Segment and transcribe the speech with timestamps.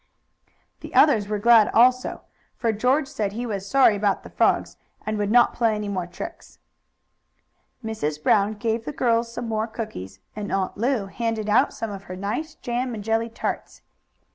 [0.79, 2.21] The others were glad also,
[2.57, 6.07] for George said he was sorry about the frogs, and would not play any more
[6.07, 6.57] tricks.
[7.85, 8.23] Mrs.
[8.23, 12.15] Brown gave the girls some more cookies, and Aunt Lu handed out some of her
[12.15, 13.83] nice jam and jelly tarts.